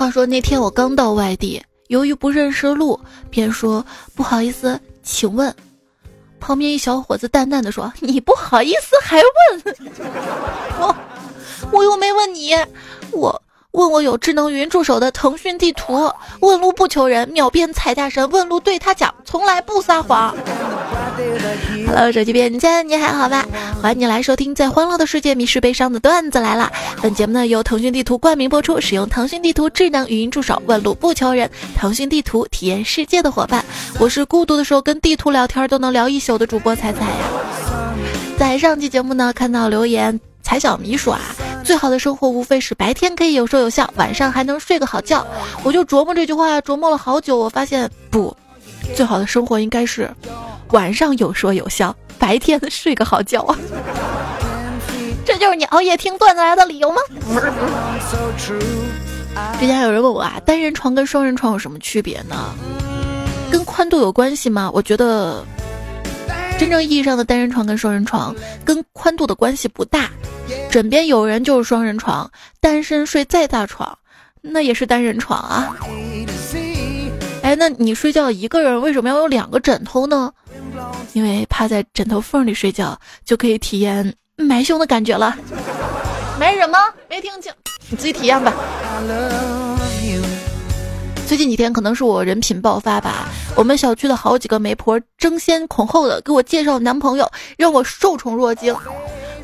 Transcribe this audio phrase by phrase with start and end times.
[0.00, 3.84] 话说那天我刚到外地，由于不认识路，便说
[4.14, 5.54] 不好意思，请问。
[6.40, 9.76] 旁边一小伙子淡淡的说：“你不好意思还问
[10.80, 10.96] 我，
[11.70, 12.54] 我又没问你，
[13.10, 13.42] 我。”
[13.72, 16.10] 问我有智能语音助手的腾讯地图，
[16.40, 18.28] 问路不求人，秒变踩大神。
[18.30, 20.34] 问路对他讲，从来不撒谎。
[21.92, 23.44] Hello，手机边见，你还好吗？
[23.82, 26.70] 欢迎你来收听《在欢乐的世界迷失悲伤的段子来了》。
[27.02, 31.50] 本节目呢由腾讯地图冠名播出，使用腾讯地图智能语音助手，问路不求人。
[31.76, 33.64] 腾讯地图体验世界的伙伴，
[33.98, 37.16] 我是孤独的时候跟地图聊天都能聊一宿的主播彩彩呀。
[38.38, 41.20] 在上期节目呢，看到留言，彩小迷说啊。
[41.64, 45.26] 最好的生活无非是白天可以有说有笑，晚上还能睡个好觉。
[45.64, 47.36] 我就琢磨这句话，琢磨了好久。
[47.36, 48.34] 我发现不，
[48.94, 50.08] 最好的生活应该是
[50.72, 53.56] 晚上有说有笑，白天睡个好觉啊。
[55.24, 57.00] 这就是你熬夜听段子来的理由吗？
[59.60, 62.52] 之前有人问我啊，单人床跟双人床有什么区别呢？
[63.50, 64.70] 跟宽度有关系吗？
[64.72, 65.44] 我觉得。
[66.58, 70.10] 真正意义上的单人床跟双人床跟宽度的关系不大，
[70.70, 73.96] 枕边有人就是双人床，单身睡再大床，
[74.42, 75.74] 那也是单人床啊。
[77.42, 80.30] 哎，那你睡觉一个人为什么要有两个枕头呢？
[81.12, 85.36] 因为趴在枕头缝里睡觉就可以体验埋胸的感觉了。
[86.38, 86.78] 埋什么？
[87.08, 87.52] 没听清，
[87.88, 88.54] 你自己体验吧。
[91.26, 98.74] 最近几天可能是我人品爆发吧，我们小区的好几个媒婆争先恐后的给我介绍男朋友，让我受宠若惊。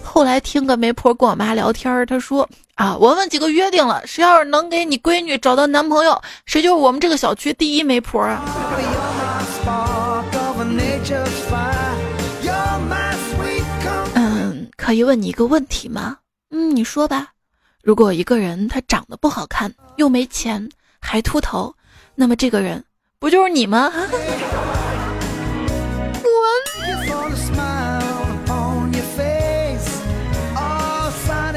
[0.02, 8.42] 后来听个媒婆跟我妈聊天，她说啊，我们几个约定了，谁要是能给你闺女找到男朋友，谁就是我们这个小区第一媒婆啊。
[14.14, 16.18] 嗯，可以问你一个问题吗？
[16.50, 17.28] 嗯，你说吧。
[17.82, 20.68] 如果一个人他长得不好看，又没钱。
[21.00, 21.72] 还秃头，
[22.16, 22.82] 那么这个人
[23.20, 23.92] 不就是你吗？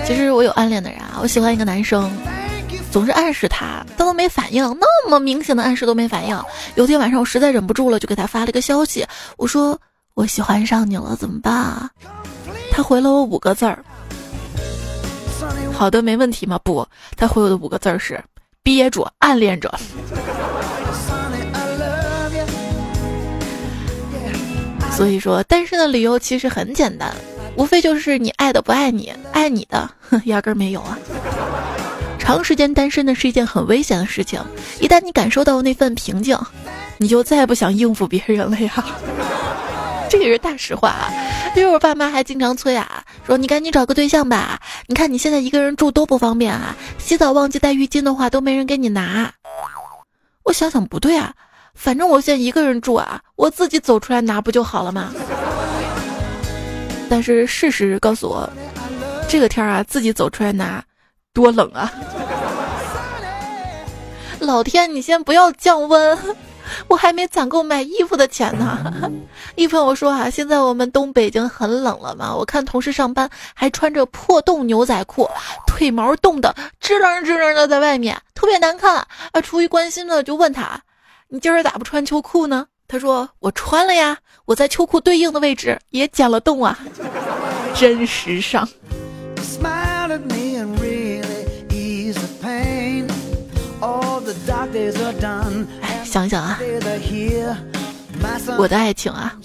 [0.05, 2.11] 其实我有暗恋的人啊，我喜欢一个男生，
[2.91, 6.43] 总是暗示他，他都没反应，那么明显的暗示都没反应。
[6.75, 9.05] 有天晚上我实在忍不住了，就给他发了一个消息，
[9.37, 9.79] 我说
[10.15, 11.89] 我喜欢上你了，怎么办啊？
[12.71, 13.83] 他回了我五个字儿，
[15.73, 16.59] 好的，没问题吗？
[16.63, 18.23] 不，他回我的五个字儿是。
[18.61, 19.73] 憋住，暗恋着。
[24.91, 27.15] 所以说，单身的理由其实很简单，
[27.55, 29.89] 无非就是你爱的不爱你，爱你的
[30.25, 30.97] 压根儿没有啊。
[32.29, 34.39] 长时间单身呢是一件很危险的事情，
[34.79, 36.37] 一旦你感受到那份平静，
[36.99, 38.71] 你就再也不想应付别人了呀。
[40.11, 41.09] 这也是大实话啊，
[41.55, 49.33] 因为我爸妈还经常催啊，说你赶紧找个对象吧，你看你现在一个人住多不方便啊，洗澡忘记带浴巾的话都没人给你拿。
[50.43, 51.33] 我想想不对啊，
[51.73, 55.11] 反正我现在一个人住啊，我自己走出来拿不就好了吗？
[57.09, 58.47] 但是事实告诉我，
[59.27, 60.83] 这个天啊，自己走出来拿，
[61.39, 61.89] 多冷啊！
[64.41, 66.17] 老天，你先不要降温。
[66.89, 68.77] 我还没攒够买衣服的钱呢。
[69.55, 72.35] 一朋友说啊，现在我们东北已经很冷了嘛。
[72.35, 75.29] 我看同事上班还穿着破洞牛仔裤，
[75.65, 78.97] 腿毛冻得支棱支棱的在外面，特别难看。
[79.31, 80.81] 啊，出于关心呢，就问他，
[81.29, 82.67] 你今儿咋不穿秋裤呢？
[82.85, 86.77] 他说我穿了呀，我在秋裤对应的位置也剪了洞啊，
[87.73, 88.67] 真时尚。
[96.09, 96.59] 想想啊，
[98.57, 99.35] 我的爱情啊，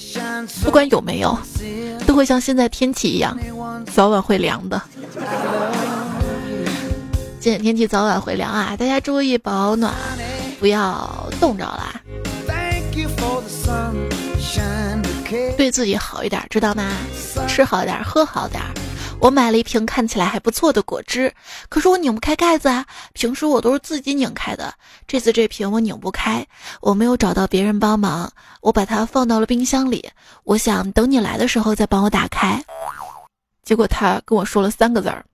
[0.65, 1.39] 不管有没有，
[2.07, 3.39] 都会像现在天气一样，
[3.93, 4.81] 早晚会凉的。
[7.39, 9.93] 今天天气早晚会凉啊，大家注意保暖，
[10.59, 12.01] 不要冻着了。
[15.59, 16.85] 对自己好一点，知道吗？
[17.47, 18.63] 吃好点，喝好点。
[19.21, 21.33] 我买了一瓶看起来还不错的果汁，
[21.71, 22.85] 可是我拧不开盖子啊。
[23.15, 24.75] 平时我都是自己拧开的，
[25.07, 26.47] 这次这瓶我拧不开，
[26.83, 28.31] 我没有找到别人帮忙，
[28.61, 30.11] 我把它放到了冰箱里。
[30.45, 32.63] 我想等你来的时候再帮我打开。
[33.63, 35.25] 结果他跟我说了三个字儿，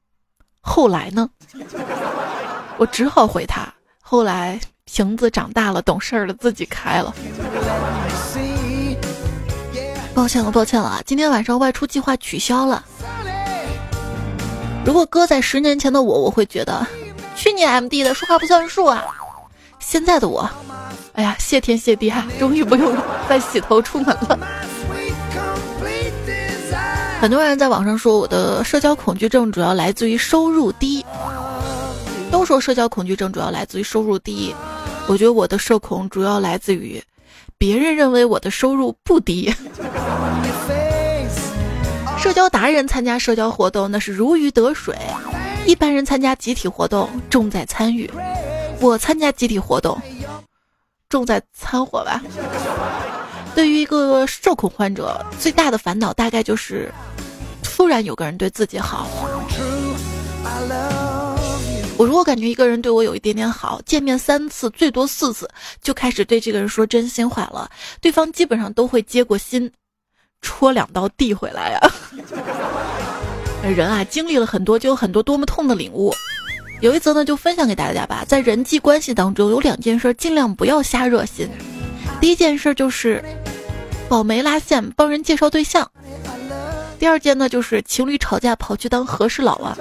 [0.61, 1.29] 后来呢？
[2.79, 3.67] 我只好回他，
[4.01, 7.13] 后来瓶子长大了，懂事儿了，自己开了。
[10.15, 12.85] 抱歉了，抱歉了，今天晚上外出计划取消了。
[14.91, 16.85] 如果搁在十年前的我，我会觉得，
[17.37, 19.05] 去你 M D 的，说话不算数啊！
[19.79, 20.51] 现在的我，
[21.13, 22.93] 哎呀，谢天谢地啊，终于不用
[23.29, 24.37] 再洗头出门了。
[27.21, 31.07] 很多人在网上说我的社交恐惧症主要来自于收入低，
[32.33, 34.55] 都都说社交恐惧症主要来自于收入低，
[35.07, 36.99] 我觉得我的社恐主要来自于
[37.59, 39.55] 别人认为我的收入不低。
[42.23, 44.95] 社交达人参加社交活动那是如鱼得水，
[45.67, 48.11] 一般人参加集体活动重在参与，
[48.79, 49.99] 我参加集体活动
[51.09, 52.23] 重在掺和吧。
[53.55, 56.93] 对于一个社恐患者，最大的烦恼大概就是，
[57.63, 59.09] 突然有个人对自己好。
[61.97, 65.49] 我如果感觉一个人对我有一点点好，见面三次最多四次，
[65.81, 69.71] 就开始对这个人说真心话了，对方基本上都会接过心，
[70.41, 71.81] 戳两刀递回来呀。
[73.63, 76.15] 人啊，经历了很多，就有很多多么痛的领悟。
[76.81, 78.25] 有一则呢，就分享给大家吧。
[78.27, 81.47] 在人际关系当中，有两件事尽量不要瞎热心。
[82.21, 83.23] 第一件事就是
[84.09, 85.85] 保媒拉线，帮人介绍对象；
[86.99, 89.77] 第二件呢，就是情侣吵架跑去当和事佬啊。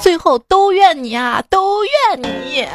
[0.00, 2.66] 最后都怨你啊，都怨你。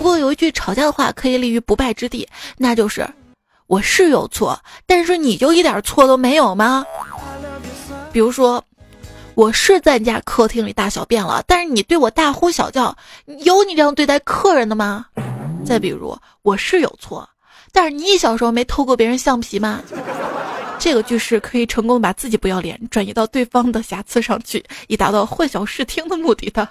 [0.00, 2.26] 不过有一句吵架的话可以立于不败之地，
[2.56, 3.06] 那就是
[3.66, 6.86] 我是有错，但是你就一点错都没有吗？
[8.10, 8.64] 比如说。
[9.36, 12.94] 我是在你家客厅里大小便了，但是你对我大呼小叫，
[13.44, 15.06] 有你这样对待客人的吗？
[15.64, 17.26] 再比如，我是有错，
[17.72, 19.80] 但是你小时候没偷过别人橡皮吗？
[20.78, 26.68] 这个句式可以成功把自己不要脸转移到对方的瑕疵上去，以达到混淆视听的目的的。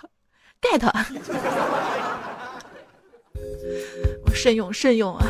[0.62, 0.80] get，
[4.42, 5.28] 慎用慎用啊！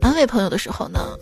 [0.00, 1.16] 安慰朋友的时候呢，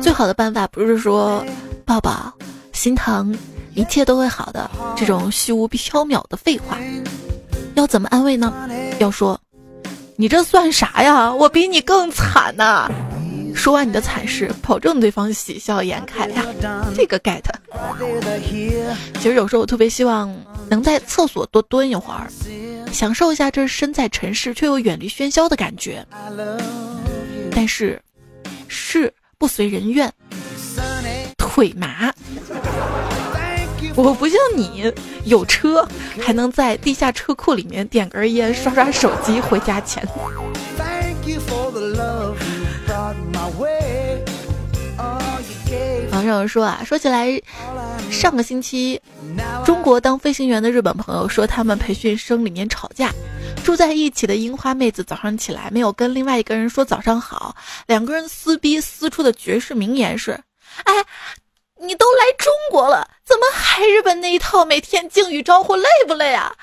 [0.00, 1.44] 最好的办法不是说
[1.84, 2.32] 抱抱。
[2.72, 3.36] 心疼，
[3.74, 4.70] 一切都会好的。
[4.96, 6.78] 这种虚无缥缈的废话，
[7.74, 8.54] 要怎么安慰呢？
[9.00, 9.36] 要说，
[10.14, 11.34] 你这算啥呀？
[11.34, 12.88] 我比你更惨呐！
[13.56, 16.46] 说完你的惨事，保证对方喜笑颜开呀。
[16.94, 17.42] 这个 get。
[19.20, 20.32] 其实有时候我特别希望
[20.72, 22.30] 能在厕所多蹲一会儿，
[22.90, 26.02] 享受一下这身在城市却又远离喧嚣的感觉。
[27.54, 28.00] 但是，
[28.68, 30.10] 事不随人愿。
[31.36, 32.10] 腿麻，
[33.94, 34.90] 我不像你
[35.26, 35.86] 有车，
[36.18, 40.02] 还能在地下车库里面点根烟，刷刷手机回家前。
[46.30, 47.40] 网上说啊，说起来，
[48.10, 49.00] 上个星期，
[49.64, 53.10] 中国当飞行员的日本朋友说，他们培训生里面吵架，
[53.64, 60.38] 住在一起的樱花妹子早上起来没有跟另外一个人说早上好，两个人撕逼撕出的绝世名言是：
[60.84, 60.94] 哎。
[61.84, 64.64] 你都来中国了，怎么还日本那一套？
[64.64, 66.54] 每天敬语招呼累不累啊？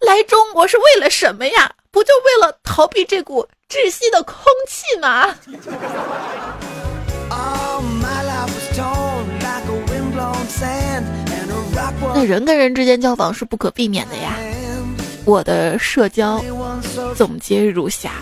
[0.00, 1.70] 来中国是为了什么呀？
[1.90, 4.36] 不就为了逃避这股窒息的空
[4.66, 5.36] 气吗？
[12.14, 14.36] 那人跟人之间交往是不可避免的呀。
[15.24, 16.42] 我的社交
[17.14, 18.12] 总结如下：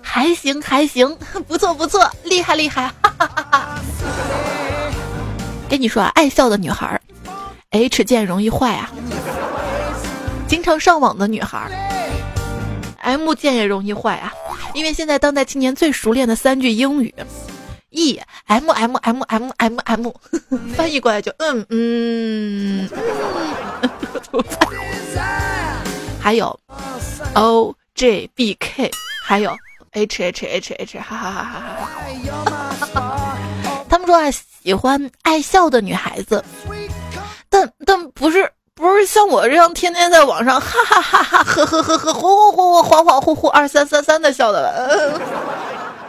[0.00, 1.14] 还行还行，
[1.46, 3.78] 不错不错，厉害厉害，哈哈哈哈。
[5.68, 7.00] 跟你说啊，爱笑的女孩
[7.70, 8.88] ，H 键容易坏啊；
[10.46, 11.70] 经常上网的女孩
[12.98, 14.32] ，M 键也容易坏啊。
[14.72, 17.12] 因为现在当代青年最熟练的三句英语
[17.90, 20.08] ，E M M M M M M，
[20.74, 22.88] 翻译过来就嗯嗯，
[26.20, 26.58] 还有
[27.34, 28.90] O J B K，
[29.24, 29.56] 还有
[29.92, 33.36] H H H H，哈哈哈哈哈哈。
[33.88, 34.30] 他们说啊。
[34.62, 36.44] 喜欢爱笑的女孩子，
[37.48, 45.18] 但但不是不是像我这样天天在网上哈哈哈哈呵呵呵呵恍恍惚恍恍惚惚二三三三的笑的。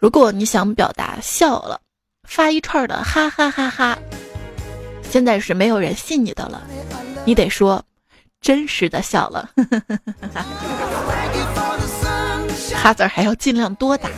[0.00, 1.78] 如果你想表达笑了，
[2.26, 3.98] 发一串的哈哈哈哈，
[5.10, 6.66] 现在是没有人信你的了，
[7.26, 7.84] 你得说
[8.40, 9.50] 真实的笑了，
[12.74, 14.08] 哈字还要尽量多打。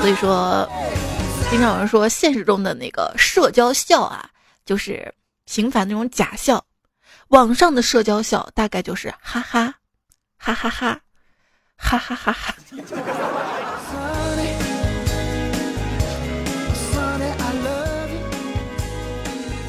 [0.00, 0.66] 所以说，
[1.50, 4.30] 经常有人说现实中的那个社交笑啊，
[4.64, 5.14] 就是
[5.44, 6.58] 频繁那种假笑；
[7.28, 9.74] 网上的社交笑大概就是哈哈，
[10.38, 10.98] 哈哈哈，
[11.78, 12.54] 哈哈哈哈。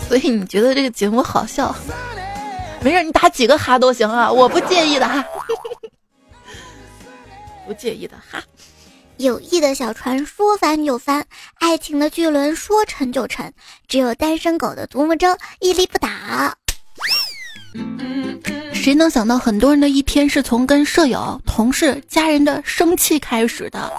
[0.08, 1.74] 所以你觉得这个节目好笑？
[2.82, 5.24] 没事，你打几个哈都行啊，我不介意的哈，
[7.68, 8.42] 不介意的哈。
[9.18, 11.26] 友谊的小船说翻就翻，
[11.60, 13.54] 爱情的巨轮说沉就沉，
[13.88, 15.28] 只有单身狗的独木舟
[15.60, 16.08] 屹立不倒。
[18.80, 23.92] 谁能想到很多人的一天是从跟舍友、同事、家人的生气开始的？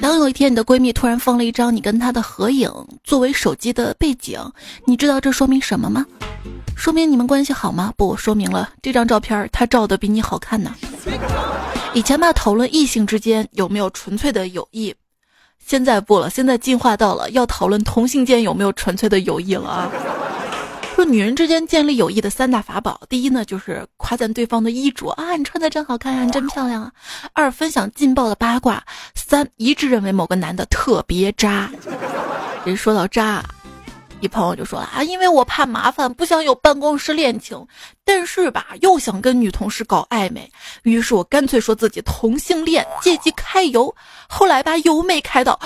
[0.00, 2.68] 当有一天你的闺蜜突然放了一张你跟她的合影
[3.04, 4.40] 作为手机的背景，
[4.84, 6.04] 你知道这说明什么吗？
[6.76, 7.94] 说明你们关系好吗？
[7.96, 10.74] 不，说明了这张照片她照的比你好看呢。
[11.94, 14.92] 以前吧，讨论异性之间有没有纯粹的友谊，
[15.64, 19.92] 现在不了，现在进化到了要讨论同性间有没有纯粹的友谊了啊。
[21.04, 26.92] 女人之间建立友谊的三大法宝，第一呢就是夸赞对方的衣着啊，你穿的真好看啊，你真漂亮啊。
[27.32, 28.82] 二分享劲爆的八卦，
[29.14, 31.70] 三一致认为某个男的特别渣。
[32.64, 33.42] 人说到渣，
[34.20, 37.66] 一朋友就说了啊，因为我怕麻烦，不想有办公室恋情，
[38.04, 40.50] 但是吧又想跟女同事搞暧昧，
[40.84, 43.92] 于是我干脆说自己同性恋，借机开油。
[44.28, 45.58] 后来吧油没开到，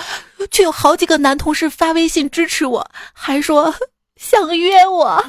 [0.49, 3.73] 却有好几个男同事发微信支持我，还说。
[4.17, 5.23] 想约我，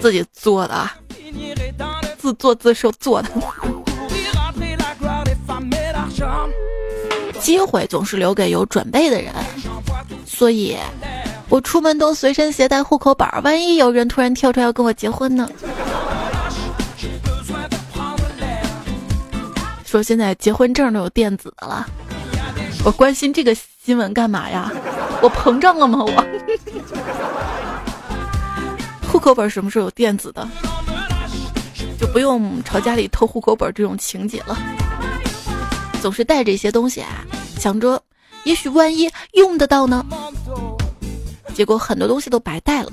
[0.00, 0.90] 自己做的，
[2.18, 3.28] 自作自受做的。
[7.40, 9.32] 机会总是留给有准备的人，
[10.26, 10.76] 所以，
[11.48, 15.48] 我出门都随身携带户口本，万一有人突然跳出来要跟我结婚呢？
[19.84, 21.86] 说现在结婚证都有电子的了，
[22.84, 24.70] 我关心这个新闻干嘛呀？
[25.22, 26.04] 我膨胀了吗？
[26.04, 26.12] 我。
[29.10, 30.46] 户口本什么时候有电子的，
[31.98, 34.58] 就不用朝家里偷户口本这种情节了。
[36.02, 37.24] 总是带着一些东西啊，
[37.58, 37.98] 想着
[38.44, 40.04] 也许万一用得到呢，
[41.54, 42.92] 结果很多东西都白带了。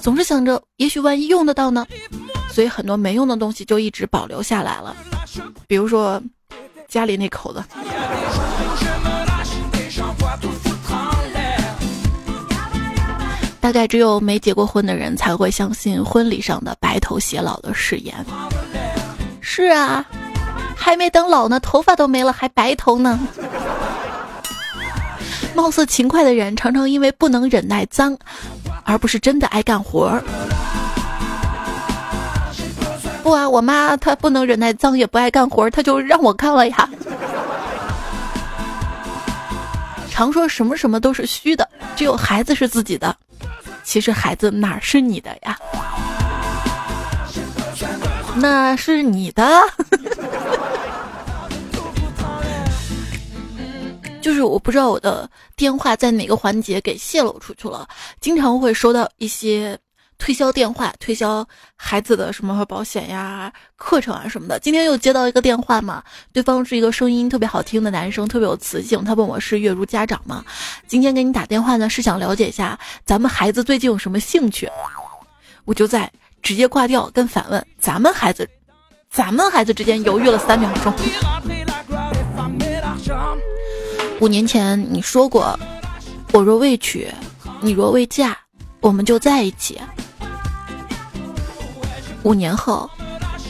[0.00, 1.84] 总是想着也许万一用得到呢，
[2.52, 4.94] 所以很多没用的东西就一直保留下来了。
[5.66, 6.22] 比如说
[6.88, 7.62] 家里那口子。
[13.60, 18.14] 大概只有没结过婚的人才会相信婚礼上的白头偕老的誓言。
[19.40, 20.04] 是啊，
[20.76, 23.18] 还没等老呢，头发都没了，还白头呢。
[25.54, 28.16] 貌似勤快的人，常常因为不能忍耐脏，
[28.84, 30.22] 而不是真的爱干活儿。
[33.26, 36.88] 不啊，我妈她不能忍耐脏，也不爱干活，她就让我干了呀。
[40.08, 43.16] 常说什么什么都是虚的，只有孩子是自己的。
[43.82, 45.58] 其实孩子哪是你的呀？
[48.36, 49.44] 那是你的。
[54.22, 57.88] 就是我不知道我的电话在哪个环节给泄露出去了，
[58.20, 59.76] 经常会收到一些。
[60.18, 61.46] 推销电话，推销
[61.76, 64.58] 孩子的什么保险呀、课程啊什么的。
[64.58, 69.04] 今天又接到一个电话嘛，对方是一个声音特别好听的男生，特别有磁性。
[69.04, 70.44] 他问我是月如家长吗？
[70.86, 74.68] 今天给你打电话呢，是想了解一下咱们孩子最近有什么兴趣。
[75.64, 76.10] 我就在
[76.42, 78.48] 直接挂掉，跟反问咱们孩子，
[79.10, 80.92] 咱们孩子之间犹豫了三秒钟。
[84.20, 85.58] 五年前你说过，
[86.32, 87.06] 我若未娶，
[87.60, 88.36] 你若未嫁，
[88.80, 89.78] 我们就在一起。
[92.26, 92.90] 五年后，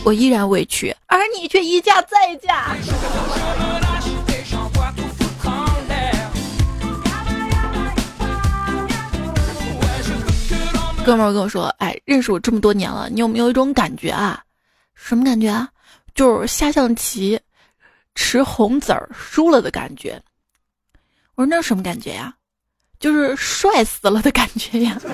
[0.04, 2.76] 我依然未娶，而你却一嫁再嫁。
[11.06, 14.44] 哥们儿跟我说：“哎，认识我这么多年了，你有没有一种感觉啊？
[14.94, 15.66] 什么感觉啊？
[16.14, 17.40] 就是下象棋
[18.14, 20.20] 吃红子儿输了的感觉。”
[21.34, 22.34] 我说：“那什么感觉呀？
[23.00, 25.00] 就是帅死了的感觉呀。”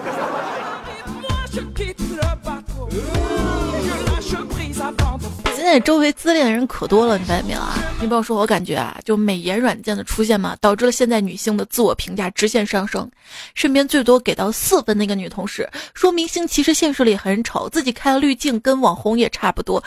[5.63, 7.79] 现在周围自恋的人可多了，你发现没有啊？
[8.01, 13.09] 你不要说，我感觉啊，就美颜软件的出现嘛，导致了现在女性的自我评价直线上升。
[13.55, 19.81] 身边最多给到四分那个女同事说，明星其实现实里很丑，自己开了滤镜，跟网红也差不多。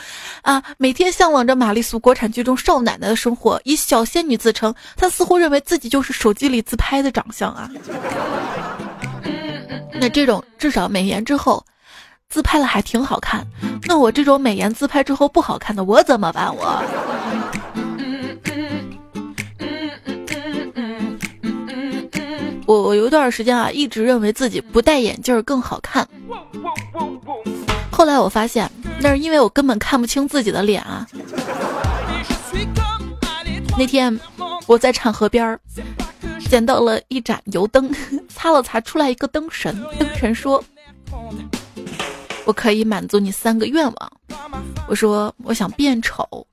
[0.44, 7.70] 啊，每天向往着玛丽苏国产剧中少奶奶的生活，以小仙女自称，她似乎认为自己就是手机里自拍的长相啊。
[10.00, 11.62] 那这种至少美颜之后。
[12.30, 13.46] 自拍了还挺好看，
[13.84, 16.54] 那我这种美颜自拍之后不好看的，我怎么办？
[16.56, 16.84] 我，
[22.66, 26.06] 我我有一段时间啊，一直认为自己不戴眼镜更好看。
[27.90, 31.08] 后来我发现，那是因为我根本看不清自己的脸啊。
[33.78, 34.20] 那天
[34.68, 35.60] 我在产河边儿
[36.50, 37.90] 捡到了一盏油灯，
[38.28, 39.82] 擦了擦，出来一个灯神。
[39.98, 40.62] 灯神说。
[42.46, 44.12] 我可以满足你三个愿望，
[44.88, 46.46] 我说我想变丑，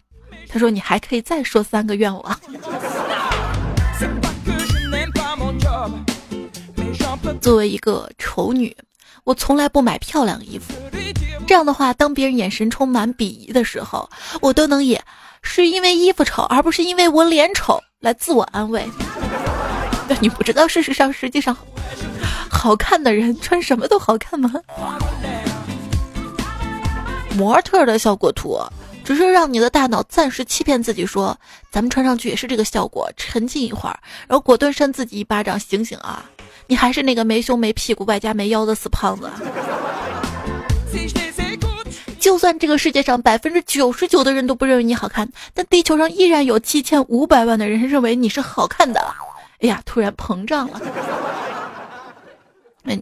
[0.49, 2.41] 他说你还可以再说三个愿望。
[7.41, 8.75] 作为一个丑女，
[9.25, 10.73] 我从来不买漂亮衣服，
[11.47, 14.09] 这样的话，当别人眼神充满鄙夷的时候，
[14.41, 14.99] 我都能以
[15.43, 18.89] 是因为衣服丑，而不是因为我脸丑来自我安慰。
[20.09, 21.57] 但你不知道，事实上，实际上，
[22.51, 24.51] 好看的人穿什么都好看吗？
[27.37, 28.59] 模特的效果图，
[29.05, 31.37] 只是让你的大脑暂时欺骗自己说，
[31.71, 33.99] 咱们穿上去也是这个效果，沉浸一会儿，
[34.29, 36.25] 然后果断扇自己一巴掌，醒醒啊！
[36.67, 39.29] 你还是那个没胸没屁股外加没腰的死胖子。
[42.21, 49.01] 就算这个世界上百分之九十九的人都不认为你好看，但地球上依然有七千五百万的人认为你是好看的。
[49.59, 50.81] 哎呀，突然膨胀了。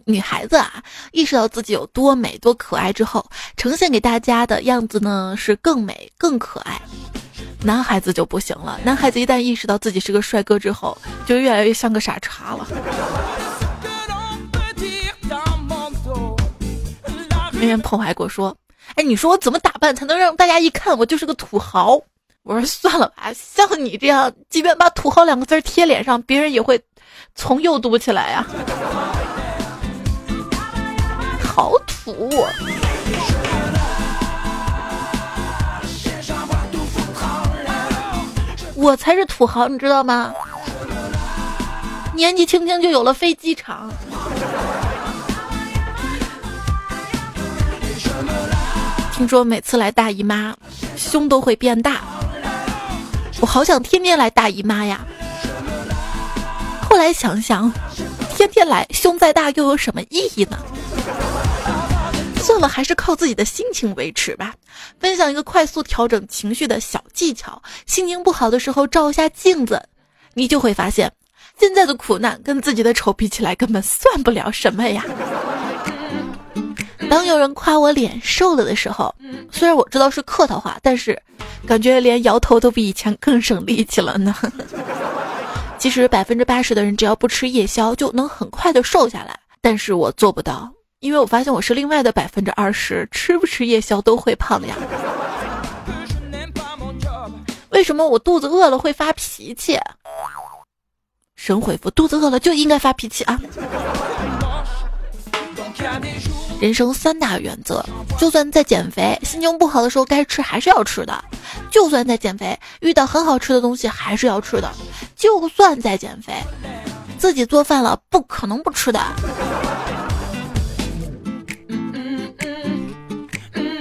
[0.05, 3.25] 女孩子啊，意识到自己有多美多可爱之后，
[3.57, 6.81] 呈现给大家的样子呢是更美更可爱。
[7.63, 12.67] 男孩子就不行了，男孩子一旦意识到自己是个帅哥之后，就越来越像个傻叉了。
[17.53, 18.55] 那天朋友还跟我说
[18.97, 21.99] ：“哎，你说我怎么打扮才能让大家一看我就是个土豪？”
[22.41, 26.81] 我说：“算了吧，像你这样，即便把‘土豪’两个字贴脸上，别人也会
[27.35, 28.43] 从右读起来呀。”
[31.53, 32.45] 好土！
[38.75, 40.33] 我才是土豪，你知道吗？
[42.15, 43.91] 年纪轻轻就有了飞机场。
[49.13, 50.55] 听说每次来大姨妈，
[50.95, 51.99] 胸都会变大。
[53.41, 55.01] 我好想天天来大姨妈呀！
[56.89, 57.71] 后来想想，
[58.41, 60.57] 天天来胸再大又有什么意义呢？
[62.37, 64.55] 算了，还是靠自己的心情维持吧。
[64.99, 69.79] 分享一个快速调整情绪的小技巧：心情不好的时候照一下镜子，
[70.33, 71.11] 你就会发现，
[71.59, 75.05] 现在的苦难跟自己的丑比起来，根本算不了什么呀。
[77.11, 79.13] 当有人夸我脸瘦了的时候，
[79.51, 81.15] 虽然我知道是客套话，但是
[81.67, 84.35] 感觉连摇头都比以前更省力气了呢。
[85.81, 90.71] 其实百分之八十的人只要不吃夜宵就能很快的瘦下来，但是我做不到。
[90.99, 94.75] 因为我发现我是另外的百分之二十，吃不吃夜宵都会胖的呀。
[97.71, 99.75] 为什么我肚子饿了会发脾气？
[101.35, 103.41] 神回复：肚子饿了就应该发脾气啊。
[106.61, 107.83] 人生三大原则：
[108.19, 111.15] 就算在减肥，心情不好的时候该吃还是要吃的；
[111.71, 114.69] 就算在减肥，遇到很好吃的东西还是要吃的；
[115.15, 116.31] 就算在减肥，
[117.17, 119.03] 自己做饭了不可能不吃的。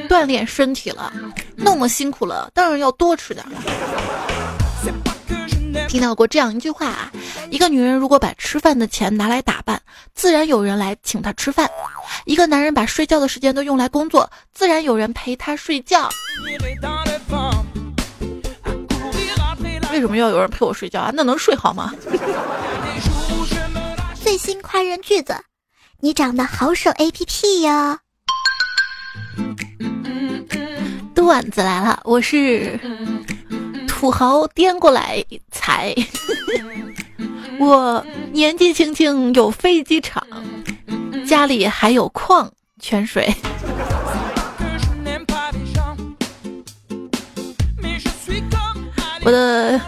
[0.08, 1.12] 锻炼身体了，
[1.56, 3.60] 那么辛苦了，当然要多吃点了。
[5.88, 7.12] 听到过这样一句话啊：
[7.50, 9.80] 一个女人如果把吃饭的钱拿来打扮，
[10.14, 11.66] 自然有人来请她吃饭；
[12.24, 16.08] 一个男人把睡觉的时间都用来工作，自然有人陪他睡觉。
[19.92, 21.10] 为什么要有人陪我睡觉啊？
[21.12, 21.92] 那能睡好吗？
[24.22, 25.34] 最新夸人句子：
[25.98, 27.98] 你长得好省 A P P 哟。
[31.14, 32.78] 段子来了，我是
[34.00, 35.94] 土豪颠过来踩，
[37.58, 40.26] 我年纪轻轻有飞机场，
[41.26, 43.30] 家里还有矿泉水。
[49.22, 49.78] 我的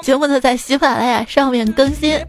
[0.00, 2.24] 节目呢在喜马拉雅上面更新，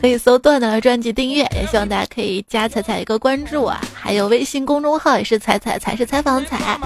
[0.00, 6.78] 可以搜段子的专辑订阅，也希望大家可以加彩彩一个关注啊，还有微信公众号也是彩彩才是采访彩。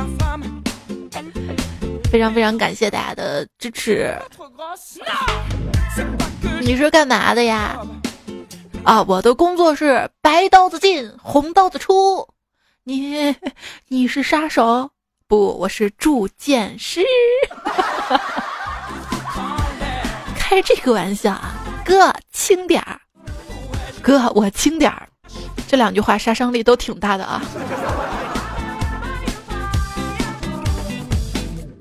[2.11, 4.17] 非常非常感谢大家的支持。
[6.61, 7.79] 你是干嘛的呀？
[8.85, 12.27] 啊，我的工作是白刀子进，红刀子出。
[12.85, 13.37] 你
[13.89, 14.91] 你是杀手？
[15.27, 17.05] 不，我是铸剑师。
[20.35, 21.53] 开这个玩笑啊，
[21.85, 22.99] 哥轻点儿，
[24.01, 25.07] 哥我轻点儿。
[25.67, 27.43] 这两句话杀伤力都挺大的啊。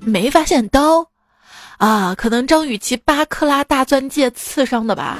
[0.08, 1.06] 没发现刀，
[1.76, 5.18] 啊，可能张雨绮八克拉大钻戒刺伤的吧。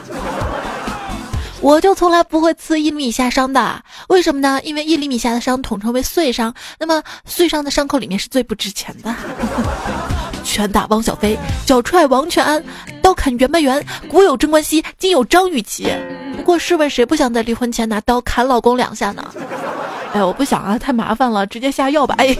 [1.60, 4.60] 我就从来不会刺一厘米以下伤的，为什么呢？
[4.62, 9.12] 因为一厘米下的伤统称为碎伤，那么碎伤的伤口里面是最不值钱的。
[10.44, 12.62] 拳打汪小菲，脚踹王全安，
[13.02, 15.92] 刀砍袁白元，古有贞观西，今有张雨绮。
[16.36, 19.24] 不过试问谁不想在离婚前拿刀砍老公两下呢？
[20.14, 22.14] 哎，我不想啊，太麻烦了，直接下药吧。
[22.18, 22.36] 哎。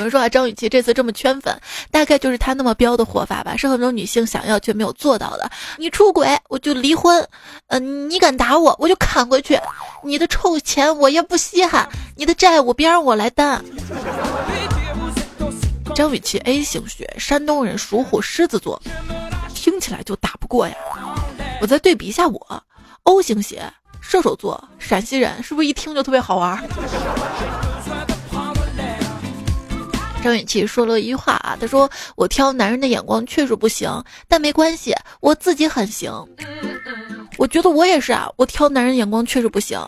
[0.00, 1.54] 有人说啊，张雨绮这次这么圈粉，
[1.90, 5.50] 大概就是她那么彪的活法吧，是很多女性想要却没有做到的。
[5.76, 7.22] 你出轨我就离婚，
[7.66, 9.60] 嗯，你敢打我我就砍回去，
[10.02, 11.86] 你的臭钱我也不稀罕，
[12.16, 13.62] 你的债务别让我来担。
[15.94, 18.80] 张雨绮 A 型血，山东人，属虎，狮子座，
[19.54, 20.74] 听起来就打不过呀。
[21.60, 22.62] 我再对比一下我
[23.02, 26.58] ，O 型血，射手座，陕西人，是不是一听就特别好玩？
[30.22, 33.90] 张雨绮说了一句话啊，她说：“我挑男人的眼光确实不行，
[34.28, 36.12] 但没关系，我自己很行。”
[37.38, 39.80] 我觉得我也是啊，我挑男人眼光确实不行，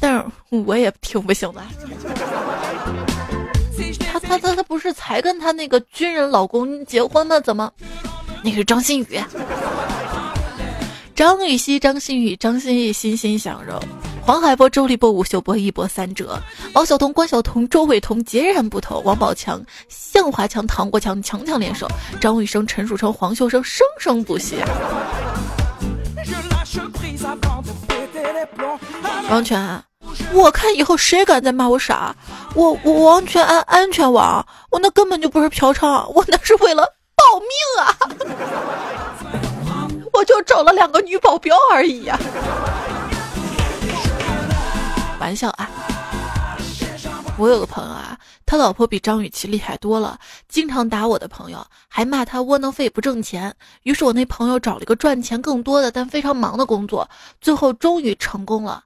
[0.00, 1.60] 但是我也挺不行的。
[3.98, 7.40] 她她她她不是才跟她那个军人老公结婚吗？
[7.40, 7.70] 怎么？
[8.44, 9.20] 那是张馨予。
[11.14, 13.78] 张雨绮、张馨予、张馨予欣欣向荣。
[14.30, 16.40] 黄海波、周立波、吴秀波一波三折，
[16.72, 19.02] 王晓彤、关晓彤、周伟彤截然不同。
[19.02, 21.88] 王宝强、向华强、唐国强强强联手，
[22.20, 24.62] 张雨生、陈树成、黄秀生生生不息。
[29.28, 29.82] 王权，
[30.32, 32.14] 我看以后谁敢再骂我傻，
[32.54, 36.84] 我我王权安安全网，我那根本就不是嫖娼，我那是为了
[37.16, 37.50] 保命
[37.84, 37.98] 啊！
[40.14, 42.16] 我就找了两个女保镖而已呀。
[45.20, 45.68] 玩笑啊！
[47.36, 53.54] 我有个朋友啊，他老婆比张雨绮厉害多了，经常打我的朋友，还骂他窝囊废不挣钱。
[53.82, 57.08] 于是我那朋友找了一个赚钱更多的但非常忙的工作，
[57.40, 58.84] 最后终于成功了，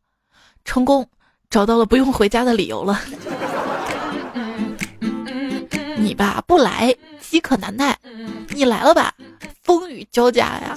[0.64, 1.08] 成功
[1.48, 3.00] 找到了不用回家的理由了。
[5.96, 7.96] 你吧不来饥渴难耐，
[8.48, 9.14] 你来了吧
[9.62, 10.76] 风雨交加呀。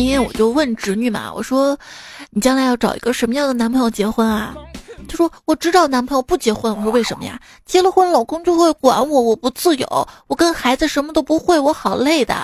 [0.00, 1.78] 今天我就问侄女嘛，我说
[2.30, 4.56] 你将来要找一个什么样的男朋友结婚啊？
[5.06, 6.74] 她说我只找男朋友不结婚。
[6.74, 7.38] 我说为什么呀？
[7.66, 12.34] 结了婚老公就会管我，我不自由，我跟孩子什么都不会，我好累的。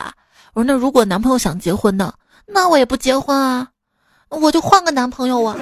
[0.52, 2.12] 我说那如果男朋友想结婚呢？
[2.44, 3.68] 那我也不结婚啊，
[4.28, 5.56] 我就换个男朋友啊。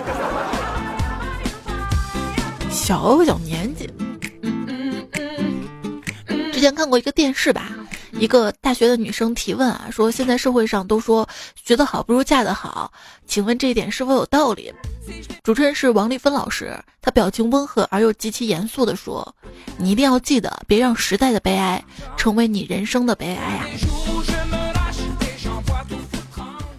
[2.72, 3.88] 小小年纪，
[6.52, 7.68] 之前看过一个电视吧。
[8.18, 11.28] 一个大学的女生提问啊，说现在社会上都说
[11.62, 12.90] 学得好不如嫁得好，
[13.26, 14.72] 请问这一点是否有道理？
[15.42, 19.34] 主持人是王丽芬老师，她表情温和而又极其严肃地说
[19.76, 21.84] ：“你一定要记得，别让时代的悲哀
[22.16, 23.66] 成为你人生的悲哀呀。”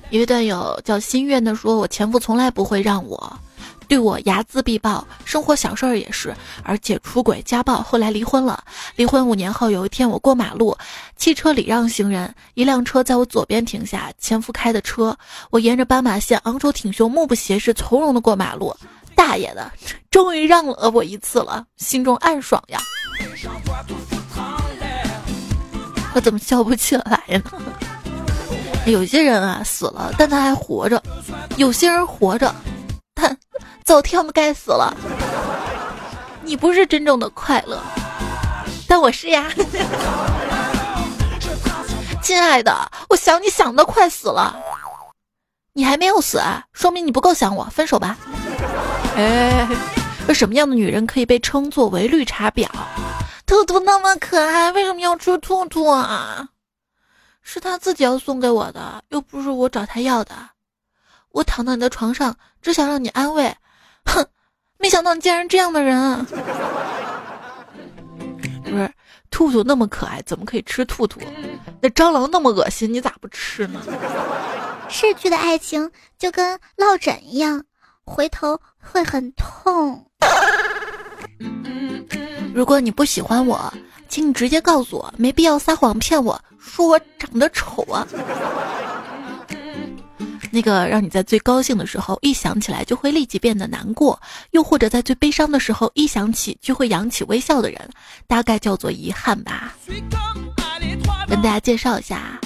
[0.10, 3.39] 一位段友叫心愿的说：“我前夫从来不会让我。”
[3.88, 8.63] 对我睚眦必报，生活小事儿也是，而且出轨家暴，后来离婚了。
[8.95, 10.76] 离婚五年后，有一天我过马路，
[11.15, 15.15] 汽车礼让行人，一辆车在我左边停下，前夫开的车，
[15.50, 18.76] 我沿着斑马线昂首挺胸，目不斜视，从容的过马路。
[19.15, 19.71] 大爷的，
[20.12, 22.80] 终于让了我一次了，心中暗爽呀。
[26.13, 27.43] 我怎么笑不起来呢？
[28.86, 30.98] 有些人啊死了，但他还活着；
[31.58, 32.54] 有些人活着。
[33.15, 33.36] 但
[33.84, 34.95] 早天不该死了。
[36.43, 37.82] 你不是真正的快乐，
[38.88, 39.51] 但我是呀。
[42.21, 44.56] 亲爱的，我想你想的快死了。
[45.73, 47.63] 你还没有死啊，说明你不够想我。
[47.65, 48.17] 分手吧。
[49.15, 49.67] 哎，
[50.34, 52.67] 什么样的女人可以被称作为绿茶婊？
[53.45, 56.49] 兔兔那么可爱，为什么要吃兔兔啊？
[57.41, 60.34] 是他自己要送给我的，又不是我找他要的。
[61.32, 63.56] 我躺到你的床上，只想让你安慰。
[64.06, 64.25] 哼，
[64.80, 66.25] 没想到你竟然这样的人。
[68.63, 68.91] 不是，
[69.30, 71.19] 兔兔那么可爱，怎么可以吃兔兔？
[71.80, 73.80] 那蟑螂那么恶心，你咋不吃呢？
[74.89, 77.63] 逝去的爱情就跟落枕一样，
[78.04, 80.04] 回头会很痛。
[82.51, 83.71] 如果你不喜欢我，
[84.10, 88.08] 请你直接告诉我，没必要撒谎骗我说我长得丑啊。
[90.55, 94.17] 那个让你在最高兴的时候一想起来就会立即变得难过，
[94.51, 97.89] 又或者在最悲伤的时候一想起就会扬起微笑的人，
[98.25, 99.75] 大概叫做遗憾吧。
[101.27, 102.39] 跟大家介绍一下，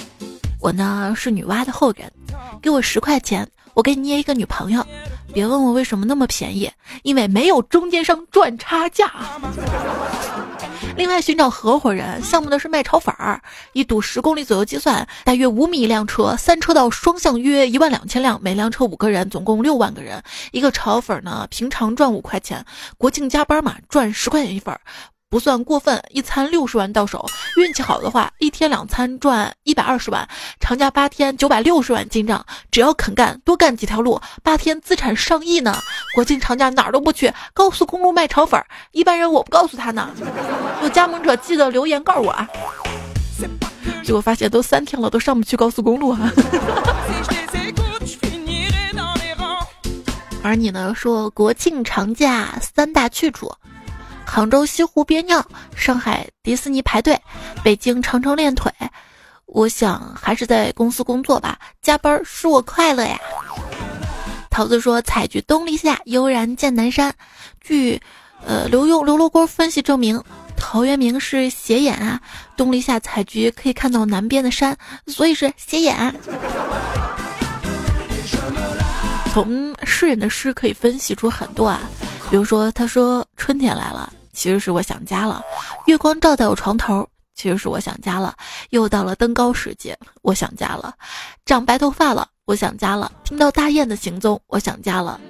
[0.58, 2.10] 我呢是女娲的后人，
[2.60, 4.84] 给我十块钱，我给你捏一个女朋友。
[5.32, 6.68] 别问我为什么那么便宜，
[7.04, 9.08] 因为没有中间商赚差价。
[10.96, 13.40] 另外寻找合伙人，项目的是卖炒粉儿，
[13.72, 20.22] 一堵十公里左右计算，大约五米一辆车，三车道双向约一万两千辆，每辆车五个人，总共六万个人。
[20.52, 22.64] 一个炒粉儿呢，平常赚五块钱，
[22.98, 24.80] 国庆加班嘛赚十块钱一份儿，
[25.30, 27.24] 不算过分，一餐六十万到手，
[27.56, 32.44] 运气好的话，一天两餐赚一百二十万，长假八天九百六十万进账。
[32.72, 35.72] 只要肯干，多干几条路，八天资产上亿呢。
[36.16, 40.10] 国庆长假哪儿都不去，高速公路卖炒粉，一般人我不告诉他呢。
[40.82, 42.48] 有加盟者记得留言告诉我啊。
[44.02, 46.18] 结果发现都三天了，都上不去高速公路啊。
[50.42, 50.92] 而你呢？
[50.96, 53.52] 说国庆长假三大去处：
[54.32, 57.20] 杭州西湖憋尿，上海迪士尼排队，
[57.64, 58.72] 北京长城练腿。
[59.46, 63.18] 我想还是在公司工作吧，加班使我快乐呀。
[64.48, 67.12] 桃子说：采菊东篱下，悠然见南山。
[67.60, 68.00] 据
[68.46, 70.22] 呃刘墉刘罗锅分析证明，
[70.56, 72.20] 陶渊明是斜眼啊，
[72.56, 76.14] 东篱下采菊可以看到南边的山，所以是斜眼。
[79.32, 81.80] 从诗人的诗可以分析出很多啊，
[82.30, 85.42] 比如说他说春天来了，其实是我想家了；
[85.86, 88.32] 月光照在我床头，其实是我想家了；
[88.70, 90.92] 又到了登高时节，我想家了；
[91.44, 95.20] 长白头发了，我想家了；听到大雁的行踪，我想家了。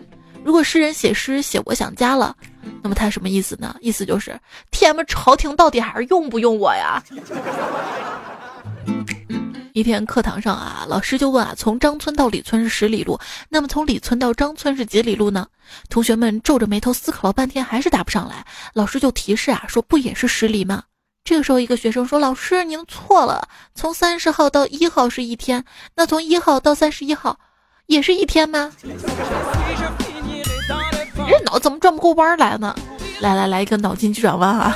[0.42, 2.34] 如果诗人写诗写我想家了，
[2.82, 3.76] 那么他什么意思呢？
[3.80, 7.02] 意思就是天们朝廷到底还是用不用我呀？
[9.72, 15.46] 一天课堂上啊，老师就问啊，从张村到李村是十里路，那么从李村到张村是几里路呢？
[15.88, 18.44] 同学们皱着眉头思考了半天，还是答不上来。
[18.74, 20.84] 老师就提示啊，说不也是十里吗？
[21.22, 27.38] 这个时候，一个学生说：“老师，您错了，从三十号到一号是一天，那从一号到三十一号
[27.86, 28.72] 也是一天吗？”
[31.28, 32.74] 人脑怎么转不过弯来呢？
[33.20, 34.74] 来来来，一个脑筋急转弯啊！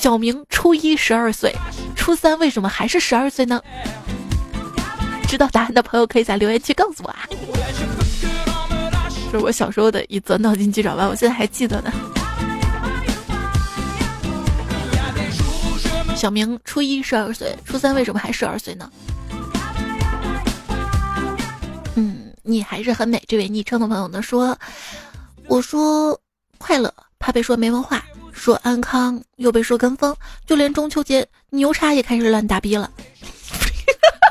[0.00, 1.54] 小明初一十二岁，
[1.94, 3.60] 初三为什么还是十二岁呢？
[5.28, 7.28] 知道答案的朋友可以在留言区告诉我啊！
[9.30, 11.92] 这是我小时候的一则脑筋急转弯，我现在还记得呢。
[16.16, 18.90] 小明初一十二岁，初三为什么还十二岁呢？
[21.96, 23.22] 嗯，你还是很美。
[23.28, 24.58] 这位昵称的朋友呢说，
[25.46, 26.18] 我说
[26.56, 28.02] 快乐，怕被说没文化。
[28.40, 32.90] 说安康又被说跟风，就连中秋节牛叉也开始乱打逼了。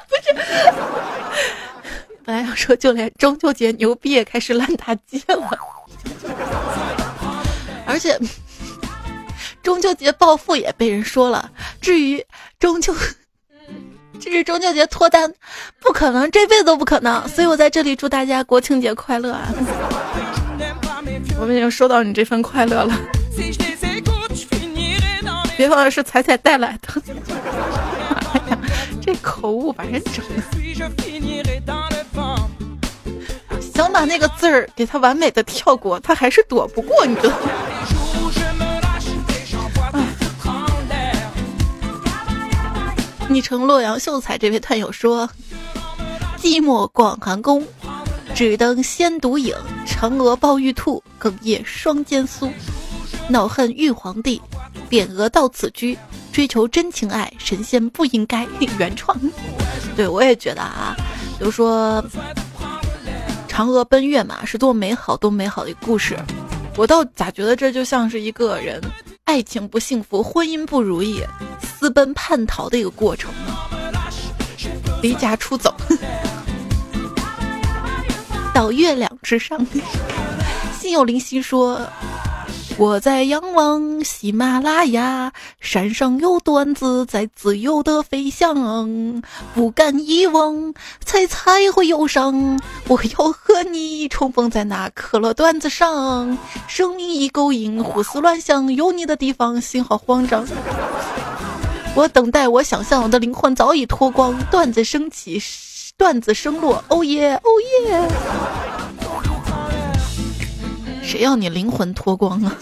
[0.09, 0.33] 不是，
[2.25, 5.47] 本来要说就连中秋节牛逼也开始乱打街了，
[7.85, 8.19] 而且
[9.61, 11.51] 中秋节暴富也被人说了。
[11.79, 12.25] 至于
[12.57, 12.91] 中秋，
[14.19, 15.31] 至于中秋节脱单，
[15.79, 17.27] 不可能，这辈子都不可能。
[17.27, 19.53] 所以我在这里祝大家国庆节快乐啊！
[21.39, 22.97] 我们已经收到你这份快乐了。
[25.59, 27.01] 别忘了是彩彩带来的。
[28.31, 28.57] 哎呀，
[29.01, 30.41] 这口误把人整的。
[33.59, 37.37] 想把那个字儿给他完美的跳过，他还是躲不过，你知道吗？
[43.27, 45.29] 昵称洛阳秀才这位探友说
[46.41, 47.67] ：“寂寞广寒宫，
[48.33, 49.53] 只等仙独影。
[49.85, 52.49] 嫦娥抱玉兔，哽咽双肩酥。
[53.29, 54.41] 恼恨玉皇帝。”
[54.89, 55.95] 匾额到此居，
[56.31, 58.47] 追求真情爱，神仙不应该
[58.79, 59.15] 原创。
[59.95, 60.95] 对我也觉得啊，
[61.37, 62.03] 比如说
[63.47, 66.17] 嫦娥奔月嘛，是多美好多美好的一个故事。
[66.75, 68.81] 我倒咋觉得这就像是一个人
[69.25, 71.21] 爱情不幸福、婚姻不如意、
[71.61, 73.53] 私奔叛逃的一个过程呢？
[75.03, 75.75] 离家出走，
[78.55, 79.63] 到月亮之上。
[80.79, 81.79] 心有灵犀说。
[82.79, 89.21] 我在仰望喜马拉雅山上有段子在自由的飞翔，
[89.53, 92.57] 不敢遗忘，猜猜会忧伤。
[92.87, 96.37] 我要和你重逢在那可乐段子上，
[96.69, 100.47] 生命已勾引，胡思乱想，有你的地方心好慌张。
[101.95, 105.37] 我等待，我想象，我的灵魂早已脱光，段子升起，
[105.97, 107.49] 段子升落，哦耶，哦
[107.83, 108.68] 耶。
[111.09, 112.55] 谁要你灵魂脱光啊？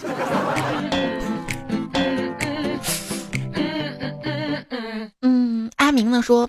[5.20, 6.48] 嗯，阿明呢说，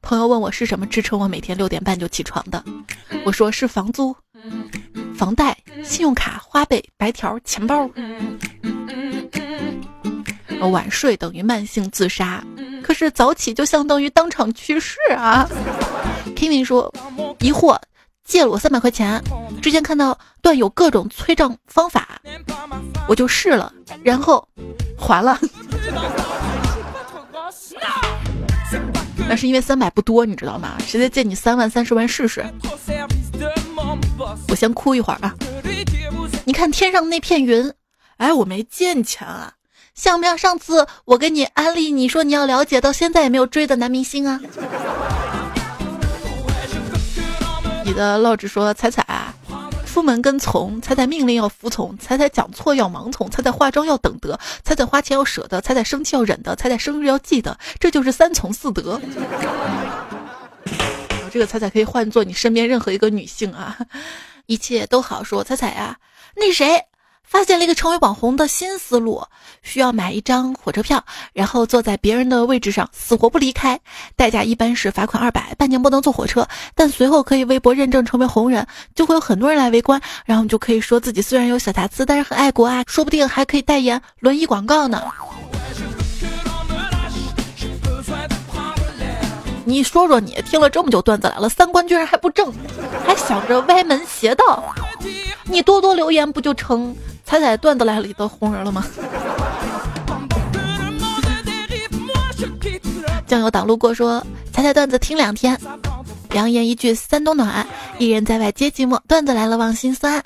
[0.00, 2.64] 朋友问我是什么支撑我每天六点半就起床的，
[3.26, 4.16] 我说是房租、
[5.14, 7.86] 房贷、信用卡、花呗、白条、钱包。
[10.72, 12.42] 晚睡等于慢性自杀，
[12.82, 15.46] 可是早起就相当于当场去世啊。
[16.34, 16.90] Kimi 说，
[17.40, 17.78] 疑惑。
[18.26, 19.22] 借了我三百块钱，
[19.62, 22.20] 之前看到段有各种催账方法，
[23.08, 24.46] 我就试了，然后
[24.98, 25.38] 还了。
[29.28, 30.76] 那是因为三百不多，你知道吗？
[30.86, 32.44] 直接借你三万、三十万试试？
[34.48, 35.34] 我先哭一会儿啊！
[36.44, 37.72] 你看天上那片云，
[38.18, 39.54] 哎，我没借你钱啊，
[39.94, 44.40] 像不像上次我给你安利，你说你要了解，到现在也没有追的男明星啊？
[47.86, 49.32] 你的老纸说彩彩，
[49.86, 59.00] 出门跟从，彩彩命令要服从，彩彩讲错要盲从，彩彩化妆要等得，彩彩花钱要舍得，彩彩生气要忍得，彩彩生日要记得，这就是三从四德。
[61.30, 63.78] 这个彩彩可以换做你身边任何一个女性啊，
[64.46, 65.44] 一切都好说。
[65.44, 65.96] 彩彩啊，
[66.34, 66.86] 那谁？
[67.26, 69.22] 发现了一个成为网红的新思路，
[69.62, 73.78] 需要买一张火车票，然后坐在别人的位置上，死活不离开，
[74.14, 76.46] 代价一般是罚款二百，半年不能坐火车。
[76.74, 85.02] 但随后可以微博认证成为红人，就会有很多人来围观，然后你就可以说自己虽然有小瑕疵，但是很爱国啊，说不定还可以代言轮椅广告呢。
[89.64, 92.54] 你说说，你听了这么久段子来了，三观居然还不正，
[93.04, 94.72] 还想着歪门邪道，
[95.42, 96.96] 你多多留言不就成？
[97.26, 98.84] 彩彩段子来了里的红人了吗？
[103.26, 105.60] 酱油党路过说彩彩段子听两天，
[106.32, 107.66] 扬言一句三冬暖，
[107.98, 108.96] 一人在外皆寂寞。
[109.08, 110.22] 段子来了忘心酸，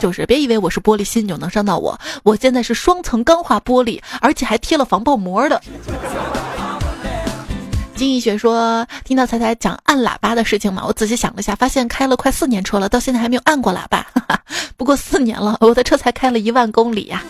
[0.00, 5.60] 就是别以为我是玻璃心就能伤到我，我现在是双层钢化玻璃，而且还贴了防爆膜的。
[7.96, 14.06] 金逸雪说：“听到彩彩讲按喇叭的事情嘛，我仔细想了一下，发现开了快四年车了，到现在还没有按过喇叭。
[14.14, 14.38] 哈 哈
[14.76, 17.22] 不过四年了，我的车才开了一万公里呀。”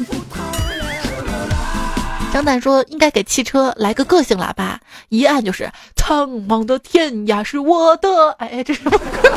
[2.34, 8.98] 张胆说：“应该给汽车来个个性喇叭，一按就是‘苍茫的天涯是我的’。”哎，这什么歌？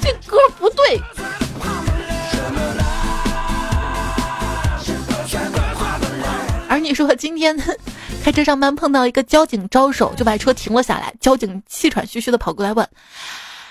[0.00, 1.02] 这歌不对。
[6.68, 7.56] 而你说今天
[8.22, 11.14] 开车上班碰到一个交警招手，就把车停了下来。
[11.18, 12.86] 交警气喘吁吁的跑过来问：“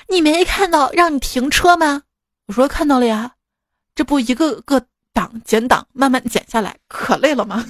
[0.09, 2.01] 你没看到让你停车吗？”
[2.47, 3.31] 我说：“看到了呀，
[3.95, 4.81] 这不一个个
[5.13, 7.63] 档减档，慢慢减下来，可累了吗？”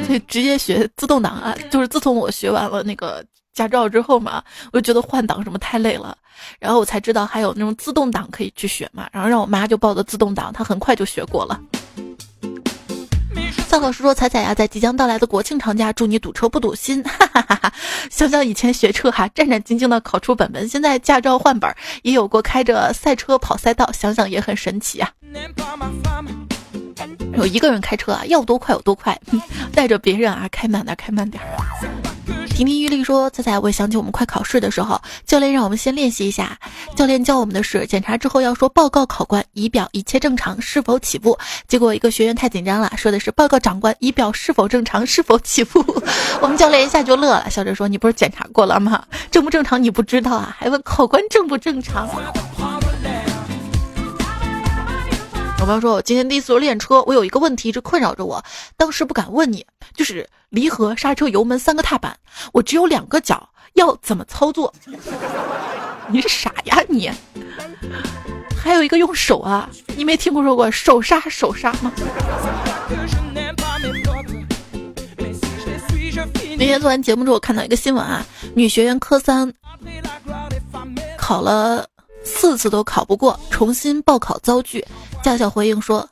[0.06, 3.24] 所以直接学自动挡啊，就是自从我学完了那个。
[3.52, 6.16] 驾照之后嘛，我就觉得换挡什么太累了，
[6.58, 11.60] 然后我才知道还有那种自动挡可以去学嘛，然后让我妈就报的自动挡，她很快就学过了。
[13.66, 17.72] 三老师说：“彩彩呀，在即将到来的国庆长假，祝你堵车不堵心。”哈哈哈哈
[18.10, 25.08] 想想以前学车哈，战战兢兢的考出本本，现在驾照换本，也有过开着赛车跑赛道，想想也很神奇啊。
[27.36, 29.16] 有一个人开车啊，要多快有多快，
[29.72, 31.40] 带着别人啊，开慢点开慢点。
[32.48, 36.58] 亭亭玉立说：“彩彩，我想起我们快考试的时候，教练让我们先练习一下。
[36.94, 41.38] 教练教我们的是，检查之后要说报告考官，仪表一切正常，是否起步。
[41.66, 45.82] 结果一个学员太紧张了，说的是报告长官，仪表是否正常，是否起步。
[46.42, 49.02] 我们教练一下就乐了，笑着说：你不是检查过了吗？
[49.30, 50.54] 正不正常你不知道啊？
[50.58, 52.08] 还问考官正不正常？”
[55.60, 58.42] 我朋友说：“我今天第一次练车，我有一个问题一直困扰着我，
[58.78, 62.16] 当时不敢问你，就是离合、刹车、油门三个踏板，
[62.54, 64.72] 我只有两个脚，要怎么操作？
[66.08, 67.10] 你是傻呀你？
[68.56, 71.92] 还有一个用手啊，你没听说过手刹手刹吗？
[76.56, 79.52] 那天做完节目之后，我看到一个新闻啊，女学员科三
[81.18, 81.86] 考了。”
[82.22, 84.84] 四次都考不过，重新报考遭拒。
[85.22, 86.08] 驾校回应说：“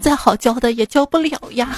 [0.00, 1.76] 再好教的也教不了呀。”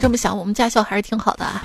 [0.00, 1.62] 这么想，我们驾校还是挺好的啊。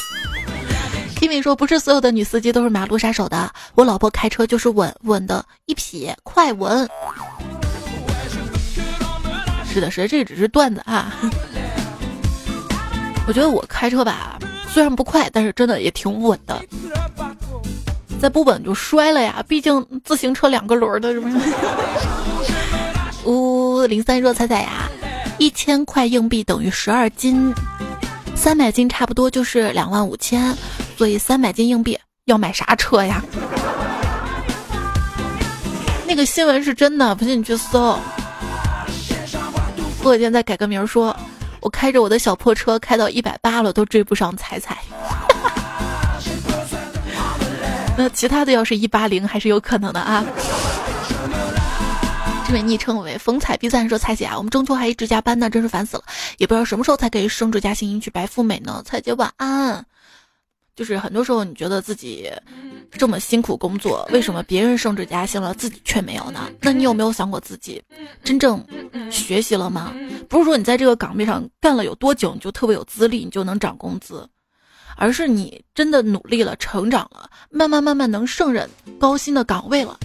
[1.16, 6.88] Kimi 说：“不是所有的女司机都是马路杀手的，我老婆开车就是稳稳的一撇，快稳。”
[9.66, 11.12] 是的，是的，这只是段子啊。
[13.26, 14.38] 我觉得我开车吧。
[14.68, 16.60] 虽然不快，但是真的也挺稳的。
[18.22, 19.44] 再不稳就摔了呀！
[19.48, 21.34] 毕竟自行车两个轮的，是不是？
[23.24, 24.88] 呜，零三说彩彩呀，
[25.38, 27.52] 一千块硬币等于十二斤，
[28.36, 30.56] 三百斤差不多就是两万五千，
[30.96, 33.20] 所以三百斤硬币要买啥车呀？
[36.06, 37.98] 那个新闻是真的，不信你去搜。
[40.00, 41.16] 过几天再改个名说。
[41.60, 44.78] 我开着我的小破车开到一百八了，都追不上彩彩。
[47.96, 50.24] 那其他的要是一八零，还是有可能的啊。
[52.46, 56.04] 这位昵称为风采必赞说：“彩姐啊，我们中秋还一直加班呢，真是烦死了，
[56.38, 59.84] 也不知道什么时候才可以升职加薪，迎娶白富美呢。”彩姐晚安。
[60.74, 62.30] 就是很多时候，你觉得自己
[62.92, 66.50] 这么辛苦工作，为什么别人升职加薪了，自己却没有呢？
[66.62, 67.82] 那你有没有想过自己
[68.24, 68.64] 真正
[69.10, 69.94] 学习了吗？
[70.30, 74.26] 不是说你在这个岗位上干了有多久，你就特别有资历，你就能涨工资，
[75.02, 79.98] 而是你真的努力了，成长了，慢慢慢慢能胜任高薪的岗位了。